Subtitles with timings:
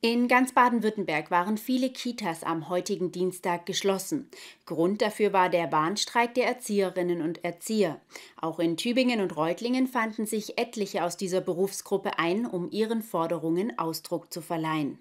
[0.00, 4.30] In ganz Baden-Württemberg waren viele Kitas am heutigen Dienstag geschlossen.
[4.64, 8.00] Grund dafür war der Warnstreik der Erzieherinnen und Erzieher.
[8.40, 13.76] Auch in Tübingen und Reutlingen fanden sich etliche aus dieser Berufsgruppe ein, um ihren Forderungen
[13.76, 15.00] Ausdruck zu verleihen.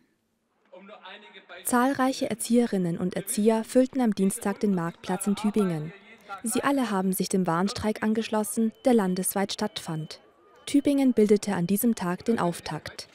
[1.63, 5.93] Zahlreiche Erzieherinnen und Erzieher füllten am Dienstag den Marktplatz in Tübingen.
[6.41, 10.21] Sie alle haben sich dem Warnstreik angeschlossen, der landesweit stattfand.
[10.65, 13.07] Tübingen bildete an diesem Tag den Auftakt.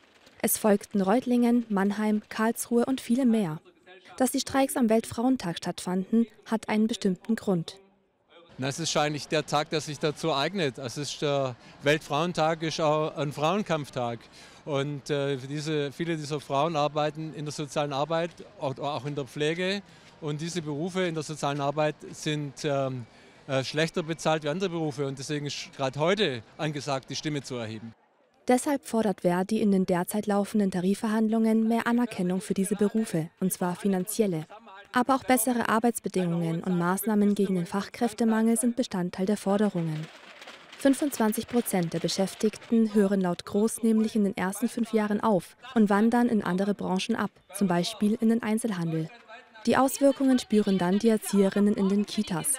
[0.45, 3.61] Es folgten Reutlingen, Mannheim, Karlsruhe und viele mehr.
[4.17, 7.79] Dass die Streiks am Weltfrauentag stattfanden, hat einen bestimmten Grund.
[8.58, 10.79] Das ist wahrscheinlich der Tag, der sich dazu eignet.
[10.79, 14.18] Es ist der Weltfrauentag ist auch ein Frauenkampftag.
[14.64, 19.81] Und äh, diese, viele dieser Frauen arbeiten in der sozialen Arbeit, auch, in der Pflege.
[20.20, 23.06] Und diese Berufe in der sozialen Arbeit sind ähm,
[23.46, 25.06] äh, schlechter bezahlt wie andere Berufe.
[25.06, 27.95] Und deswegen ist gerade heute angesagt, die Stimme zu erheben.
[28.49, 33.77] Deshalb fordert Verdi in den derzeit laufenden Tarifverhandlungen mehr Anerkennung für diese Berufe, und zwar
[33.77, 34.47] finanzielle.
[34.92, 40.07] Aber auch bessere Arbeitsbedingungen und Maßnahmen gegen den Fachkräftemangel sind Bestandteil der Forderungen.
[40.79, 45.89] 25 Prozent der Beschäftigten hören laut Groß nämlich in den ersten fünf Jahren auf und
[45.89, 49.09] wandern in andere Branchen ab, zum Beispiel in den Einzelhandel.
[49.67, 52.55] Die Auswirkungen spüren dann die Erzieherinnen in den Kitas,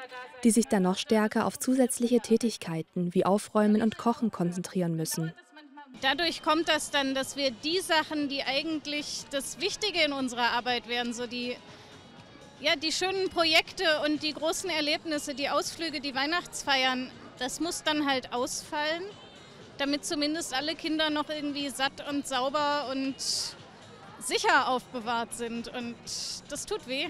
[0.45, 5.33] die sich dann noch stärker auf zusätzliche Tätigkeiten wie Aufräumen und Kochen konzentrieren müssen.
[6.03, 10.89] Dadurch kommt das dann, dass wir die Sachen, die eigentlich das Wichtige in unserer Arbeit
[10.89, 11.55] wären, so die,
[12.59, 17.09] ja, die schönen Projekte und die großen Erlebnisse, die Ausflüge, die Weihnachtsfeiern,
[17.39, 19.03] das muss dann halt ausfallen,
[19.77, 23.15] damit zumindest alle Kinder noch irgendwie satt und sauber und
[24.19, 25.69] sicher aufbewahrt sind.
[25.69, 25.95] Und
[26.49, 27.07] das tut weh.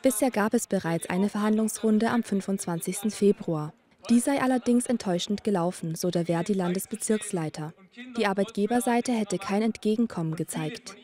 [0.00, 3.14] Bisher gab es bereits eine Verhandlungsrunde am 25.
[3.14, 3.74] Februar.
[4.10, 7.72] Die sei allerdings enttäuschend gelaufen, so der Verdi-Landesbezirksleiter.
[8.16, 10.96] Die Arbeitgeberseite hätte kein Entgegenkommen gezeigt.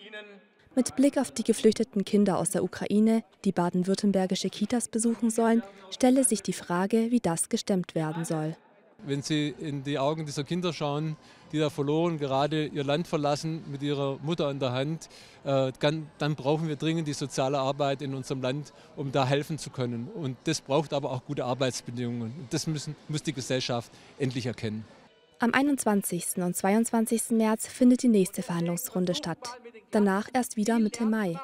[0.74, 6.24] Mit Blick auf die geflüchteten Kinder aus der Ukraine, die baden-württembergische Kitas besuchen sollen, stelle
[6.24, 8.56] sich die Frage, wie das gestemmt werden soll.
[9.04, 11.16] Wenn Sie in die Augen dieser Kinder schauen,
[11.53, 15.09] die da verloren gerade ihr Land verlassen mit ihrer Mutter an der Hand,
[15.44, 19.70] äh, dann brauchen wir dringend die soziale Arbeit in unserem Land, um da helfen zu
[19.70, 20.08] können.
[20.08, 22.48] Und das braucht aber auch gute Arbeitsbedingungen.
[22.50, 24.84] Das müssen, muss die Gesellschaft endlich erkennen.
[25.38, 26.38] Am 21.
[26.38, 27.31] und 22.
[27.31, 29.38] März findet die nächste Verhandlungsrunde statt.
[29.92, 31.37] Danach erst wieder Mitte Mai.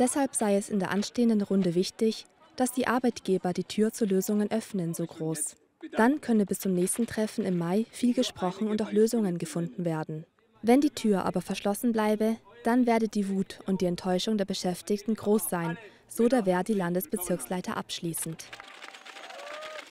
[0.00, 2.26] Deshalb sei es in der anstehenden Runde wichtig,
[2.56, 5.54] dass die Arbeitgeber die Tür zu Lösungen öffnen, so groß.
[5.96, 10.24] Dann könne bis zum nächsten Treffen im Mai viel gesprochen und auch Lösungen gefunden werden.
[10.62, 15.14] Wenn die Tür aber verschlossen bleibe, dann werde die Wut und die Enttäuschung der Beschäftigten
[15.14, 15.78] groß sein,
[16.08, 18.44] so der Verdi-Landesbezirksleiter abschließend.